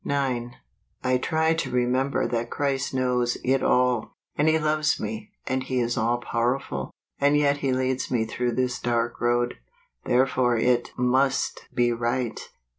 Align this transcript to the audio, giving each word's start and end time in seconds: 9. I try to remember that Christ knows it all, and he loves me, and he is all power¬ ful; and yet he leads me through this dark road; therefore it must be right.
9. 0.03 0.55
I 1.03 1.17
try 1.19 1.53
to 1.53 1.69
remember 1.69 2.27
that 2.27 2.49
Christ 2.49 2.91
knows 2.91 3.37
it 3.43 3.61
all, 3.61 4.15
and 4.35 4.47
he 4.47 4.57
loves 4.57 4.99
me, 4.99 5.29
and 5.45 5.61
he 5.61 5.79
is 5.79 5.95
all 5.95 6.19
power¬ 6.19 6.59
ful; 6.59 6.89
and 7.19 7.37
yet 7.37 7.57
he 7.57 7.71
leads 7.71 8.09
me 8.09 8.25
through 8.25 8.53
this 8.53 8.79
dark 8.79 9.21
road; 9.21 9.59
therefore 10.05 10.57
it 10.57 10.89
must 10.97 11.67
be 11.71 11.91
right. 11.93 12.49